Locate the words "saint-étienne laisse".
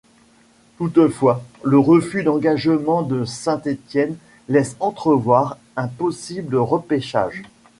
3.23-4.75